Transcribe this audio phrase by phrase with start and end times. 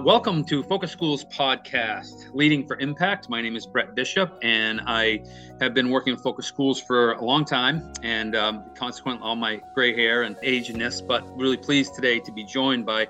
[0.00, 3.28] Welcome to Focus Schools podcast, Leading for Impact.
[3.28, 5.24] My name is Brett Bishop, and I
[5.60, 9.60] have been working with Focus Schools for a long time, and um, consequently, all my
[9.74, 11.06] gray hair and aginess.
[11.06, 13.08] But really pleased today to be joined by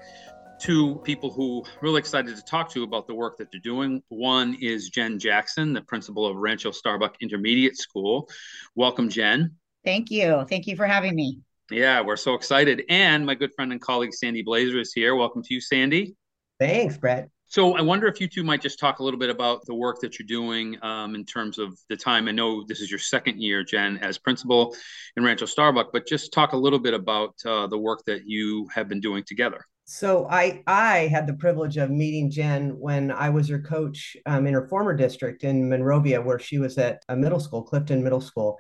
[0.59, 4.03] two people who really excited to talk to about the work that they're doing.
[4.09, 8.29] One is Jen Jackson, the principal of Rancho Starbuck Intermediate School.
[8.75, 9.57] Welcome, Jen.
[9.85, 10.47] Thank you.
[10.49, 11.41] Thank you for having me.
[11.71, 12.83] Yeah, we're so excited.
[12.89, 15.15] And my good friend and colleague Sandy Blazer is here.
[15.15, 16.17] Welcome to you, Sandy.
[16.59, 17.31] Thanks, Brett.
[17.51, 20.01] So I wonder if you two might just talk a little bit about the work
[20.03, 22.29] that you're doing um, in terms of the time.
[22.29, 24.77] I know this is your second year, Jen, as principal
[25.17, 28.69] in Rancho Starbuck, but just talk a little bit about uh, the work that you
[28.75, 29.65] have been doing together.
[29.87, 34.47] So I I had the privilege of meeting Jen when I was her coach um,
[34.47, 38.21] in her former district in Monrovia, where she was at a middle school, Clifton Middle
[38.21, 38.59] School,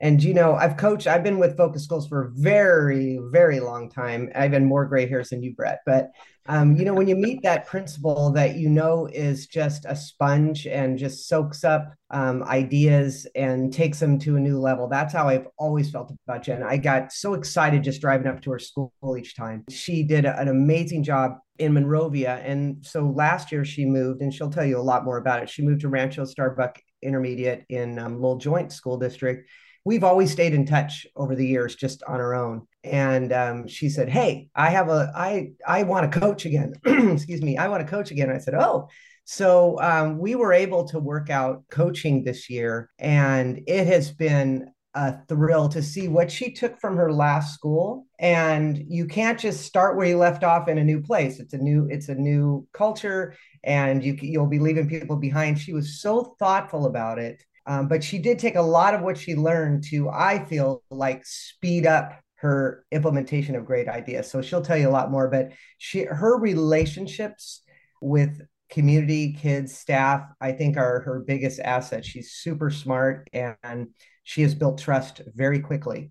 [0.00, 3.90] and you know, I've coached, I've been with Focus Schools for a very, very long
[3.90, 4.30] time.
[4.34, 5.80] I've been more gray hairs than you, Brett.
[5.86, 6.10] But
[6.48, 10.66] um, you know, when you meet that principal that you know is just a sponge
[10.66, 15.28] and just soaks up um, ideas and takes them to a new level, that's how
[15.28, 16.62] I've always felt about Jen.
[16.62, 19.64] I got so excited just driving up to her school each time.
[19.70, 22.36] She did an amazing job in Monrovia.
[22.44, 25.50] And so last year she moved, and she'll tell you a lot more about it.
[25.50, 29.48] She moved to Rancho Starbuck Intermediate in um, Lowell Joint School District
[29.86, 32.66] we've always stayed in touch over the years just on our own.
[32.82, 36.74] And um, she said hey i have a i i want to coach again.
[36.84, 37.56] Excuse me.
[37.56, 38.30] I want to coach again.
[38.30, 38.88] I said oh.
[39.24, 44.70] So um, we were able to work out coaching this year and it has been
[44.94, 48.06] a thrill to see what she took from her last school.
[48.18, 51.38] And you can't just start where you left off in a new place.
[51.38, 55.60] It's a new it's a new culture and you you'll be leaving people behind.
[55.60, 59.18] She was so thoughtful about it um, but she did take a lot of what
[59.18, 64.30] she learned to, I feel like, speed up her implementation of great ideas.
[64.30, 65.28] So she'll tell you a lot more.
[65.28, 67.62] But she, her relationships
[68.00, 72.04] with community, kids, staff, I think are her biggest asset.
[72.04, 73.88] She's super smart and
[74.24, 76.10] she has built trust very quickly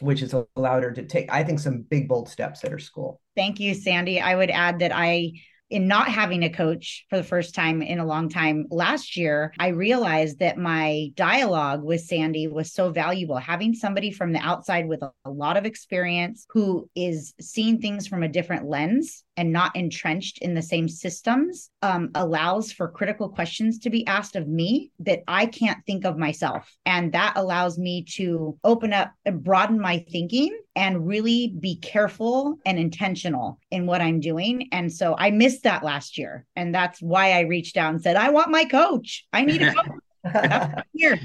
[0.00, 3.20] which has allowed her to take, I think, some big, bold steps at her school.
[3.36, 4.20] Thank you, Sandy.
[4.20, 5.32] I would add that I
[5.72, 9.54] in not having a coach for the first time in a long time last year,
[9.58, 13.38] I realized that my dialogue with Sandy was so valuable.
[13.38, 18.22] Having somebody from the outside with a, lot of experience who is seeing things from
[18.22, 23.78] a different lens and not entrenched in the same systems um, allows for critical questions
[23.80, 26.74] to be asked of me that I can't think of myself.
[26.84, 32.58] And that allows me to open up and broaden my thinking and really be careful
[32.66, 34.68] and intentional in what I'm doing.
[34.72, 36.46] And so I missed that last year.
[36.56, 39.26] And that's why I reached out and said, I want my coach.
[39.32, 40.84] I need a coach.
[40.94, 41.18] here.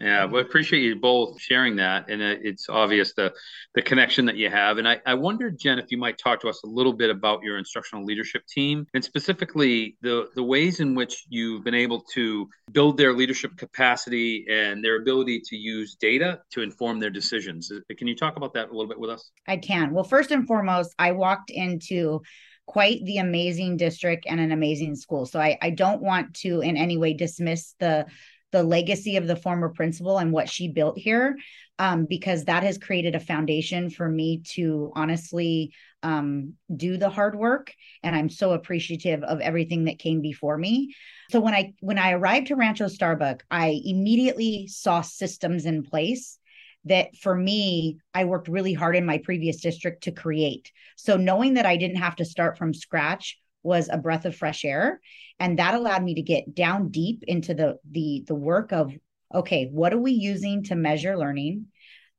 [0.00, 3.32] Yeah, well, appreciate you both sharing that, and it's obvious the
[3.74, 4.78] the connection that you have.
[4.78, 7.42] And I, I wondered, Jen, if you might talk to us a little bit about
[7.42, 12.48] your instructional leadership team, and specifically the the ways in which you've been able to
[12.72, 17.70] build their leadership capacity and their ability to use data to inform their decisions.
[17.70, 19.30] Uh, can you talk about that a little bit with us?
[19.46, 19.92] I can.
[19.92, 22.22] Well, first and foremost, I walked into
[22.66, 25.24] quite the amazing district and an amazing school.
[25.26, 28.06] So I, I don't want to in any way dismiss the
[28.52, 31.36] the legacy of the former principal and what she built here
[31.78, 37.34] um, because that has created a foundation for me to honestly um, do the hard
[37.34, 37.74] work.
[38.02, 40.94] And i'm so appreciative of everything that came before me.
[41.30, 46.38] So when i when i arrived to rancho starbuck i immediately saw systems in place
[46.84, 50.70] that for me i worked really hard in my previous district to create.
[50.96, 54.64] So knowing that i didn't have to start from scratch was a breath of fresh
[54.64, 55.00] air.
[55.38, 58.92] And that allowed me to get down deep into the the the work of
[59.34, 61.66] okay what are we using to measure learning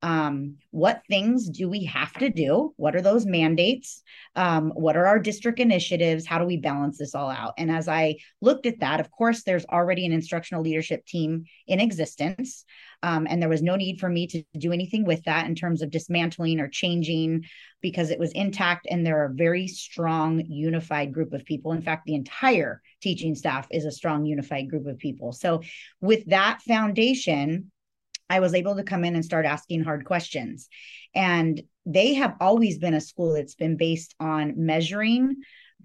[0.04, 2.74] um, what things do we have to do?
[2.78, 4.04] What are those mandates?
[4.36, 6.26] Um, what are our district initiatives?
[6.26, 7.54] How do we balance this all out?
[7.58, 11.80] And as i looked at that of course there's already an instructional leadership team in
[11.80, 12.64] existence.
[13.04, 15.82] Um, and there was no need for me to do anything with that in terms
[15.82, 17.46] of dismantling or changing
[17.82, 21.74] because it was intact and they're a very strong, unified group of people.
[21.74, 25.32] In fact, the entire teaching staff is a strong, unified group of people.
[25.32, 25.62] So,
[26.02, 27.72] with that foundation,
[28.30, 30.68] I was able to come in and start asking hard questions.
[31.16, 35.38] And they have always been a school that's been based on measuring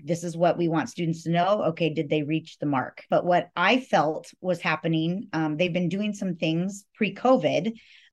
[0.04, 1.64] this is what we want students to know.
[1.64, 3.04] Okay, did they reach the mark?
[3.10, 7.72] But what I felt was happening, um, they've been doing some things pre COVID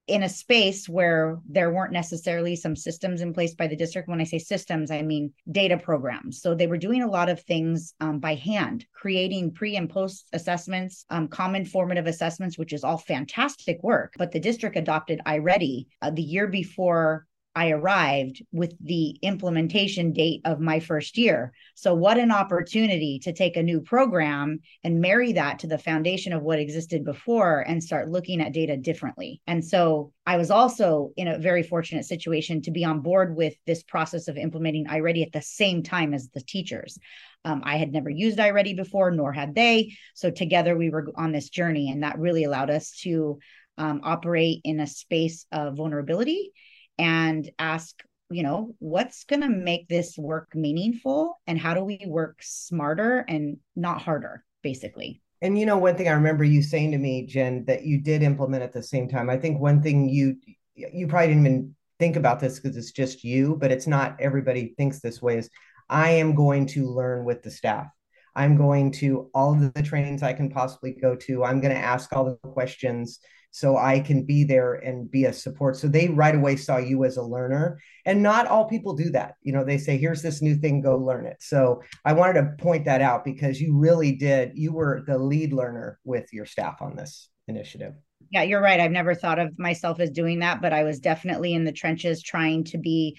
[0.09, 4.09] in a space where there weren't necessarily some systems in place by the district.
[4.09, 6.41] When I say systems, I mean data programs.
[6.41, 10.27] So they were doing a lot of things um, by hand, creating pre and post
[10.33, 14.13] assessments, um, common formative assessments, which is all fantastic work.
[14.17, 20.42] But the district adopted iReady uh, the year before I arrived with the implementation date
[20.46, 21.51] of my first year.
[21.74, 26.31] So, what an opportunity to take a new program and marry that to the foundation
[26.31, 29.42] of what existed before and start looking at data differently.
[29.48, 33.56] And so, I was also in a very fortunate situation to be on board with
[33.66, 37.00] this process of implementing iReady at the same time as the teachers.
[37.46, 39.96] Um, I had never used iReady before, nor had they.
[40.13, 43.40] So, together we were on this journey, and that really allowed us to
[43.80, 46.51] um, operate in a space of vulnerability
[47.00, 47.96] and ask
[48.30, 53.25] you know what's going to make this work meaningful and how do we work smarter
[53.28, 55.22] and not harder basically.
[55.42, 58.22] And you know one thing i remember you saying to me jen that you did
[58.22, 59.30] implement at the same time.
[59.30, 60.36] I think one thing you
[60.75, 64.74] you probably didn't even think about this because it's just you but it's not everybody
[64.78, 65.50] thinks this way is
[65.90, 67.88] i am going to learn with the staff.
[68.36, 71.81] I'm going to all of the trainings i can possibly go to i'm going to
[71.81, 73.19] ask all the questions
[73.51, 75.75] so I can be there and be a support.
[75.75, 77.80] So they right away saw you as a learner.
[78.06, 79.36] And not all people do that.
[79.42, 81.38] You know, they say, here's this new thing, go learn it.
[81.40, 85.51] So I wanted to point that out because you really did, you were the lead
[85.54, 87.94] learner with your staff on this initiative.
[88.31, 88.80] Yeah, you're right.
[88.80, 92.22] I've never thought of myself as doing that, but I was definitely in the trenches
[92.22, 93.18] trying to be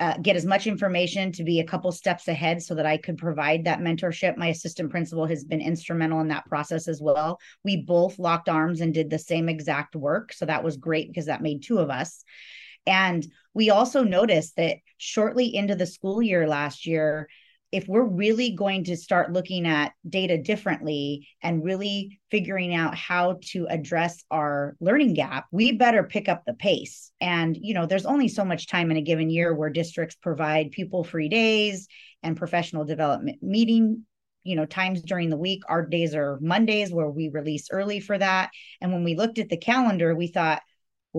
[0.00, 3.18] uh, get as much information to be a couple steps ahead so that I could
[3.18, 4.36] provide that mentorship.
[4.36, 7.40] My assistant principal has been instrumental in that process as well.
[7.64, 10.32] We both locked arms and did the same exact work.
[10.32, 12.22] So that was great because that made two of us.
[12.86, 17.28] And we also noticed that shortly into the school year last year,
[17.70, 23.38] if we're really going to start looking at data differently and really figuring out how
[23.42, 27.10] to address our learning gap we better pick up the pace.
[27.20, 30.70] And you know there's only so much time in a given year where districts provide
[30.70, 31.88] pupil free days
[32.22, 34.04] and professional development meeting
[34.44, 35.62] you know times during the week.
[35.68, 38.50] Our days are mondays where we release early for that.
[38.80, 40.62] And when we looked at the calendar we thought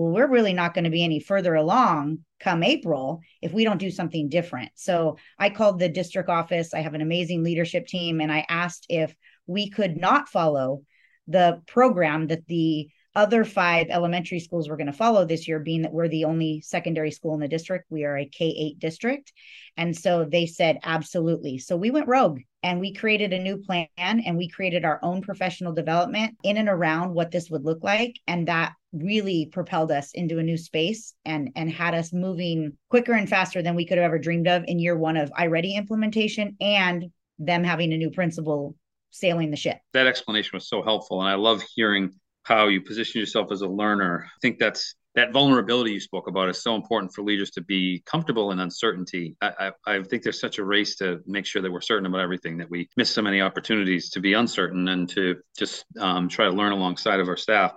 [0.00, 3.76] well, we're really not going to be any further along come April if we don't
[3.76, 4.70] do something different.
[4.74, 6.72] So I called the district office.
[6.72, 9.14] I have an amazing leadership team, and I asked if
[9.46, 10.82] we could not follow
[11.28, 15.82] the program that the other five elementary schools were going to follow this year, being
[15.82, 17.84] that we're the only secondary school in the district.
[17.90, 19.32] We are a K 8 district.
[19.76, 21.58] And so they said, absolutely.
[21.58, 25.20] So we went rogue and we created a new plan and we created our own
[25.20, 28.18] professional development in and around what this would look like.
[28.26, 33.12] And that really propelled us into a new space and and had us moving quicker
[33.12, 36.56] and faster than we could have ever dreamed of in year one of iReady implementation
[36.60, 37.06] and
[37.38, 38.74] them having a new principal
[39.10, 39.78] sailing the ship.
[39.92, 41.20] That explanation was so helpful.
[41.20, 42.12] And I love hearing
[42.44, 44.24] how you position yourself as a learner.
[44.26, 48.00] I think that's that vulnerability you spoke about is so important for leaders to be
[48.06, 49.36] comfortable in uncertainty.
[49.40, 52.20] I, I, I, think there's such a race to make sure that we're certain about
[52.20, 56.44] everything that we miss so many opportunities to be uncertain and to just um, try
[56.44, 57.74] to learn alongside of our staff.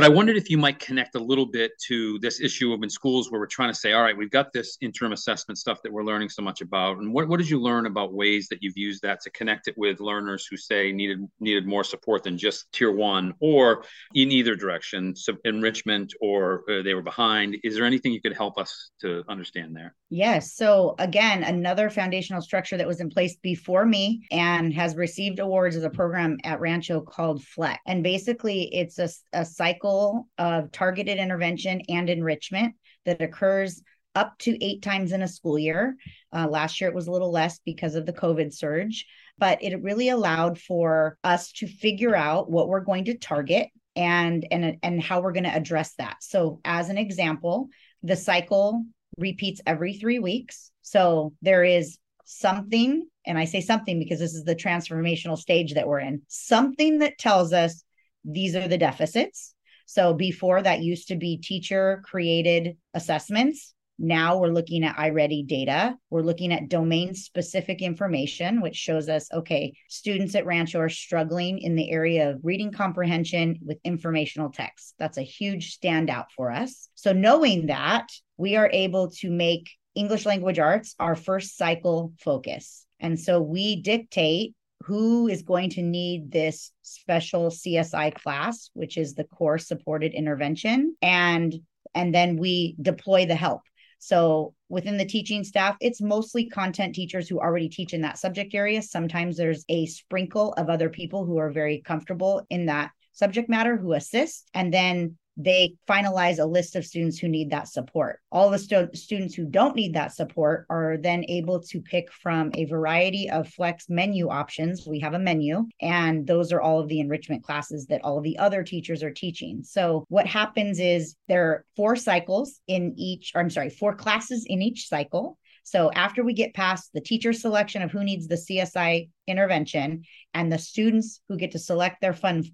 [0.00, 2.88] But I wondered if you might connect a little bit to this issue of in
[2.88, 5.92] schools where we're trying to say, all right, we've got this interim assessment stuff that
[5.92, 6.96] we're learning so much about.
[6.96, 9.74] And what, what did you learn about ways that you've used that to connect it
[9.76, 14.54] with learners who say needed needed more support than just tier one or in either
[14.54, 17.58] direction, so enrichment or uh, they were behind?
[17.62, 19.94] Is there anything you could help us to understand there?
[20.08, 20.54] Yes.
[20.54, 25.76] So again, another foundational structure that was in place before me and has received awards
[25.76, 27.78] as a program at Rancho called Flex.
[27.86, 33.82] And basically it's a, a cycle cycle of targeted intervention and enrichment that occurs
[34.14, 35.96] up to eight times in a school year.
[36.32, 39.06] Uh, last year it was a little less because of the COVID surge,
[39.38, 44.46] but it really allowed for us to figure out what we're going to target and
[44.50, 46.16] and and how we're going to address that.
[46.20, 47.68] So as an example,
[48.02, 48.84] the cycle
[49.16, 50.70] repeats every 3 weeks.
[50.82, 55.86] So there is something and I say something because this is the transformational stage that
[55.86, 56.22] we're in.
[56.28, 57.84] Something that tells us
[58.24, 59.54] these are the deficits
[59.90, 63.74] so before that used to be teacher created assessments.
[63.98, 65.96] Now we're looking at iReady data.
[66.10, 71.58] We're looking at domain specific information, which shows us okay, students at Rancho are struggling
[71.58, 74.94] in the area of reading comprehension with informational text.
[75.00, 76.88] That's a huge standout for us.
[76.94, 78.06] So, knowing that,
[78.36, 82.86] we are able to make English language arts our first cycle focus.
[83.00, 84.54] And so we dictate
[84.84, 90.96] who is going to need this special CSI class, which is the core supported intervention,
[91.02, 91.54] and
[91.94, 93.62] and then we deploy the help.
[93.98, 98.54] So within the teaching staff, it's mostly content teachers who already teach in that subject
[98.54, 98.80] area.
[98.80, 103.76] Sometimes there's a sprinkle of other people who are very comfortable in that subject matter
[103.76, 108.20] who assist, and then they finalize a list of students who need that support.
[108.30, 112.50] All the stu- students who don't need that support are then able to pick from
[112.54, 114.86] a variety of flex menu options.
[114.86, 118.24] We have a menu, and those are all of the enrichment classes that all of
[118.24, 119.62] the other teachers are teaching.
[119.62, 124.44] So, what happens is there are four cycles in each, or I'm sorry, four classes
[124.46, 125.38] in each cycle.
[125.62, 130.02] So after we get past the teacher selection of who needs the CSI intervention
[130.34, 132.44] and the students who get to select their fun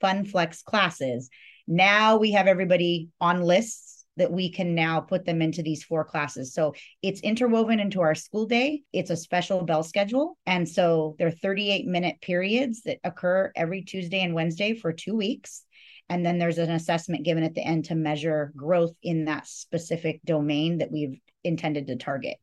[0.00, 1.30] fun flex classes,
[1.66, 6.04] now we have everybody on lists that we can now put them into these four
[6.04, 6.54] classes.
[6.54, 8.82] So it's interwoven into our school day.
[8.92, 10.38] It's a special bell schedule.
[10.46, 15.16] And so there are 38 minute periods that occur every Tuesday and Wednesday for two
[15.16, 15.64] weeks.
[16.08, 20.20] And then there's an assessment given at the end to measure growth in that specific
[20.24, 22.36] domain that we've intended to target.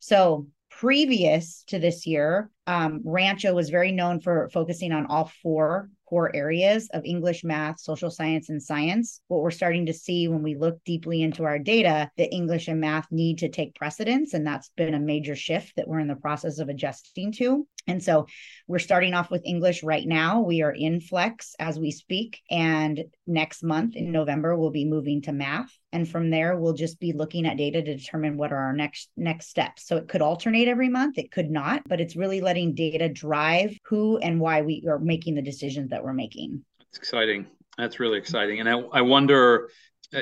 [0.00, 5.90] So previous to this year, um, Rancho was very known for focusing on all four
[6.12, 9.22] core areas of English, math, social science, and science.
[9.28, 12.82] What we're starting to see when we look deeply into our data, that English and
[12.82, 14.34] math need to take precedence.
[14.34, 17.66] And that's been a major shift that we're in the process of adjusting to.
[17.86, 18.26] And so
[18.68, 20.42] we're starting off with English right now.
[20.42, 22.42] We are in Flex as we speak.
[22.50, 25.72] And next month in November, we'll be moving to math.
[25.92, 29.10] And from there, we'll just be looking at data to determine what are our next
[29.16, 29.86] next steps.
[29.86, 33.78] So it could alternate every month, it could not, but it's really letting data drive
[33.84, 36.64] who and why we are making the decisions that we're making.
[36.88, 37.46] It's exciting.
[37.76, 38.60] That's really exciting.
[38.60, 39.70] And I, I wonder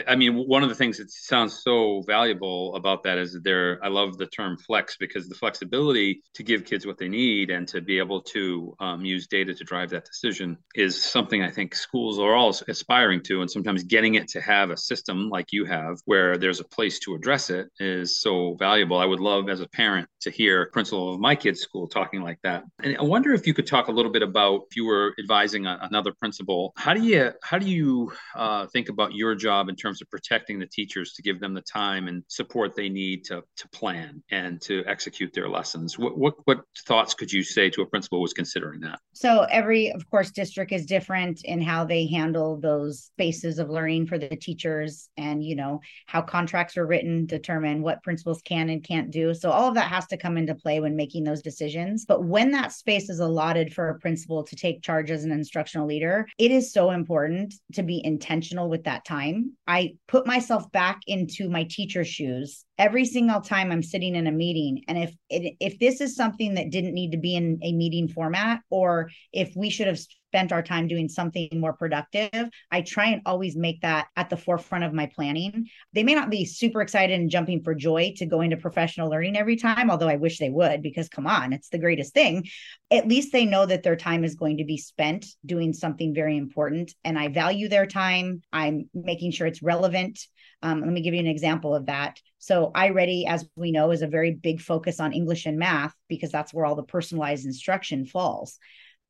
[0.06, 3.80] I mean, one of the things that sounds so valuable about that is that there,
[3.82, 7.66] I love the term flex because the flexibility to give kids what they need and
[7.68, 11.75] to be able to um, use data to drive that decision is something I think
[11.75, 13.40] schools are all aspiring to.
[13.40, 17.00] And sometimes getting it to have a system like you have where there's a place
[17.00, 18.99] to address it is so valuable.
[18.99, 22.23] I would love as a parent to hear a principal of my kid's school talking
[22.23, 22.62] like that.
[22.82, 25.66] And I wonder if you could talk a little bit about if you were advising
[25.66, 30.00] another principal, how do you, how do you uh, think about your job in terms
[30.02, 33.68] of protecting the teachers to give them the time and support they need to, to
[33.70, 35.99] plan and to execute their lessons.
[35.99, 39.00] What, what, what thoughts could you say to a principal who was considering that?
[39.14, 44.06] So every, of course, district is different in how they handle those spaces of learning
[44.06, 48.84] for the teachers and, you know, how contracts are written determine what principals can and
[48.84, 49.34] can't do.
[49.34, 52.04] So all of that has to come into play when making those decisions.
[52.06, 55.87] But when that space is allotted for a principal to take charge as an instructional
[55.87, 59.56] leader, it is so important to be intentional with that time.
[59.71, 64.33] I put myself back into my teacher shoes every single time I'm sitting in a
[64.33, 64.83] meeting.
[64.89, 68.62] And if if this is something that didn't need to be in a meeting format,
[68.69, 73.20] or if we should have spent our time doing something more productive, I try and
[73.26, 75.66] always make that at the forefront of my planning.
[75.92, 79.37] They may not be super excited and jumping for joy to go into professional learning
[79.37, 82.46] every time, although I wish they would, because come on, it's the greatest thing.
[82.92, 86.37] At least they know that their time is going to be spent doing something very
[86.37, 86.94] important.
[87.02, 88.42] And I value their time.
[88.52, 90.20] I'm making sure it's relevant.
[90.62, 92.20] Um, let me give you an example of that.
[92.38, 96.30] So, iReady, as we know, is a very big focus on English and math because
[96.30, 98.58] that's where all the personalized instruction falls.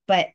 [0.07, 0.29] But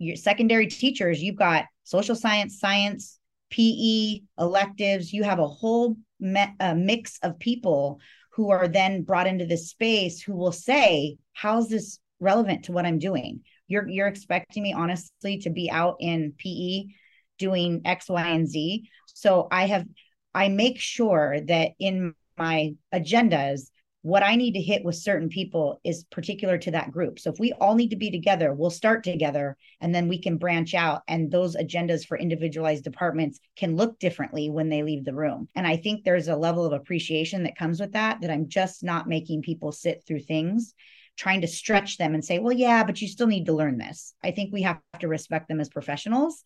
[0.00, 3.18] your secondary teachers, you've got social science, science,
[3.50, 5.12] PE, electives.
[5.12, 8.00] You have a whole me- a mix of people
[8.32, 12.86] who are then brought into this space who will say, "How's this relevant to what
[12.86, 16.94] I'm doing?" You're you're expecting me honestly to be out in PE
[17.38, 18.88] doing X, Y, and Z.
[19.06, 19.86] So I have
[20.34, 23.70] I make sure that in my agendas
[24.02, 27.18] what I need to hit with certain people is particular to that group.
[27.18, 30.38] So if we all need to be together, we'll start together and then we can
[30.38, 35.14] branch out and those agendas for individualized departments can look differently when they leave the
[35.14, 35.48] room.
[35.54, 38.82] And I think there's a level of appreciation that comes with that that I'm just
[38.82, 40.74] not making people sit through things
[41.16, 44.14] trying to stretch them and say, well, yeah, but you still need to learn this.
[44.22, 46.42] I think we have to respect them as professionals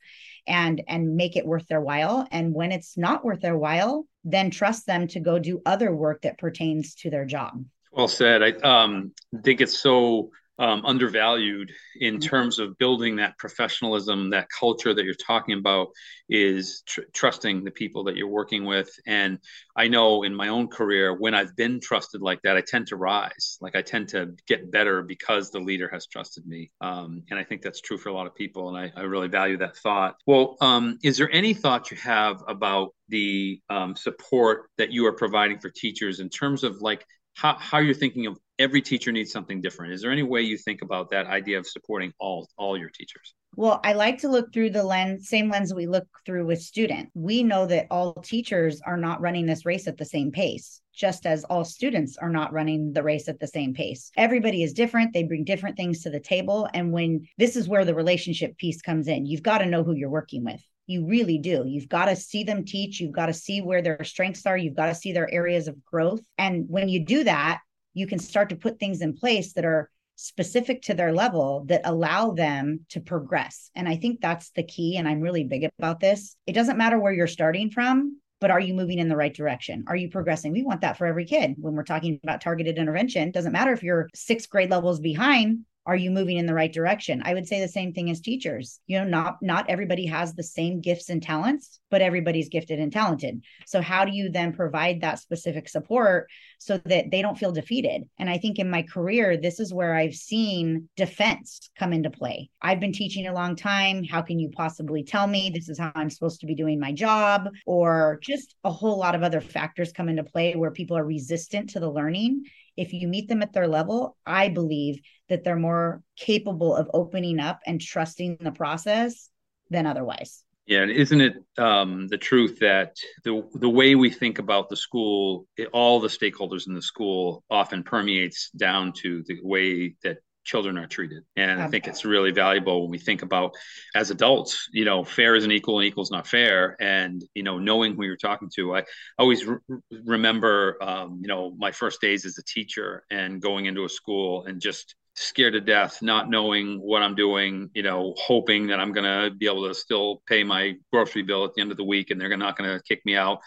[0.46, 2.26] and and make it worth their while.
[2.30, 6.22] And when it's not worth their while, then trust them to go do other work
[6.22, 7.64] that pertains to their job.
[7.92, 8.42] Well said.
[8.42, 12.28] I um, think it's so um, undervalued in mm-hmm.
[12.28, 15.88] terms of building that professionalism, that culture that you're talking about
[16.28, 18.88] is tr- trusting the people that you're working with.
[19.06, 19.38] And
[19.76, 22.96] I know in my own career, when I've been trusted like that, I tend to
[22.96, 23.58] rise.
[23.60, 26.70] Like I tend to get better because the leader has trusted me.
[26.80, 28.68] Um, and I think that's true for a lot of people.
[28.68, 30.16] And I, I really value that thought.
[30.26, 35.12] Well, um, is there any thought you have about the um, support that you are
[35.12, 37.04] providing for teachers in terms of like
[37.34, 39.92] how, how you're thinking of every teacher needs something different.
[39.92, 43.34] Is there any way you think about that idea of supporting all all your teachers?
[43.56, 47.10] Well, I like to look through the lens, same lens we look through with student.
[47.14, 51.24] We know that all teachers are not running this race at the same pace, just
[51.24, 54.10] as all students are not running the race at the same pace.
[54.16, 55.12] Everybody is different.
[55.12, 56.68] They bring different things to the table.
[56.74, 59.94] And when this is where the relationship piece comes in, you've got to know who
[59.94, 61.64] you're working with You really do.
[61.66, 63.00] You've got to see them teach.
[63.00, 64.56] You've got to see where their strengths are.
[64.56, 66.20] You've got to see their areas of growth.
[66.36, 67.60] And when you do that,
[67.94, 71.80] you can start to put things in place that are specific to their level that
[71.84, 73.70] allow them to progress.
[73.74, 74.96] And I think that's the key.
[74.96, 76.36] And I'm really big about this.
[76.46, 79.84] It doesn't matter where you're starting from, but are you moving in the right direction?
[79.88, 80.52] Are you progressing?
[80.52, 81.54] We want that for every kid.
[81.58, 85.96] When we're talking about targeted intervention, doesn't matter if you're six grade levels behind, are
[85.96, 87.22] you moving in the right direction?
[87.24, 88.80] I would say the same thing as teachers.
[88.86, 92.92] You know not not everybody has the same gifts and talents but everybody's gifted and
[92.92, 93.40] talented.
[93.66, 98.02] So how do you then provide that specific support so that they don't feel defeated?
[98.18, 102.50] And i think in my career this is where i've seen defense come into play.
[102.62, 104.04] I've been teaching a long time.
[104.04, 106.92] How can you possibly tell me this is how i'm supposed to be doing my
[106.92, 107.48] job?
[107.66, 111.70] Or just a whole lot of other factors come into play where people are resistant
[111.70, 112.44] to the learning
[112.76, 117.40] if you meet them at their level, I believe that they're more capable of opening
[117.40, 119.30] up and trusting the process
[119.70, 120.44] than otherwise.
[120.66, 124.76] Yeah, and isn't it um, the truth that the the way we think about the
[124.76, 130.18] school, it, all the stakeholders in the school, often permeates down to the way that
[130.44, 131.24] children are treated.
[131.36, 133.54] And I think it's really valuable when we think about
[133.94, 136.76] as adults, you know, fair isn't equal and equal is not fair.
[136.80, 138.84] And, you know, knowing who you're talking to, I
[139.18, 139.58] always re-
[139.90, 144.44] remember, um, you know, my first days as a teacher and going into a school
[144.44, 148.92] and just scared to death, not knowing what I'm doing, you know, hoping that I'm
[148.92, 151.84] going to be able to still pay my grocery bill at the end of the
[151.84, 153.38] week and they're not going to kick me out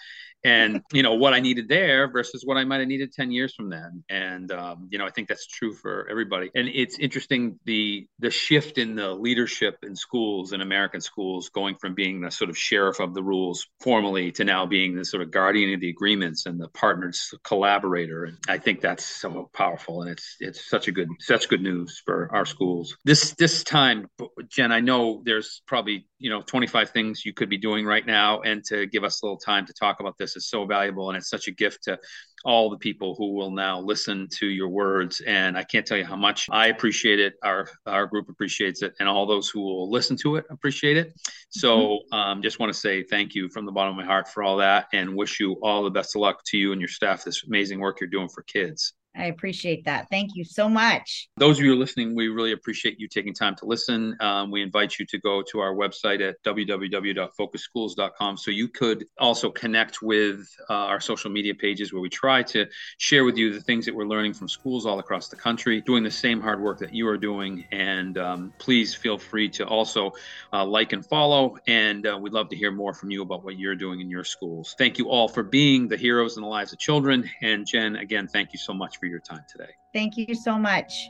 [0.44, 3.54] and you know what I needed there versus what I might have needed 10 years
[3.56, 4.04] from then.
[4.10, 6.50] And um, you know, I think that's true for everybody.
[6.56, 11.76] And it's interesting the the shift in the leadership in schools in American schools going
[11.76, 15.24] from being the sort of sheriff of the rules formally to now being the sort
[15.24, 18.26] of guardian of the agreements and the partners collaborator.
[18.26, 22.02] And I think that's so powerful and it's it's such a good such good news
[22.06, 22.96] for our schools.
[23.06, 24.08] This this time,
[24.50, 28.42] Jen, I know there's probably you know 25 things you could be doing right now
[28.42, 31.18] and to give us a little time to talk about this is so valuable and
[31.18, 31.98] it's such a gift to
[32.46, 35.22] all the people who will now listen to your words.
[35.22, 37.34] And i can't tell you how much i appreciate it.
[37.44, 41.14] Our our group appreciates it and all those who will listen to it appreciate it.
[41.50, 42.14] So mm-hmm.
[42.16, 44.58] um, just want to say thank you from the bottom of my heart for all
[44.58, 47.44] that and wish you all the best of luck to you and your staff this
[47.46, 50.08] amazing work you're doing for kids I appreciate that.
[50.10, 51.30] Thank you so much.
[51.38, 54.16] Those of you listening, we really appreciate you taking time to listen.
[54.20, 59.50] Um, we invite you to go to our website at www.focusschools.com so you could also
[59.50, 63.62] connect with uh, our social media pages where we try to share with you the
[63.62, 66.78] things that we're learning from schools all across the country, doing the same hard work
[66.80, 67.66] that you are doing.
[67.72, 70.12] And um, please feel free to also
[70.54, 71.58] uh, like and follow.
[71.68, 74.24] And uh, we'd love to hear more from you about what you're doing in your
[74.24, 74.76] schools.
[74.78, 77.30] Thank you all for being the heroes in the lives of children.
[77.42, 79.72] And Jen, again, thank you so much for your time today.
[79.94, 81.10] Thank you so much.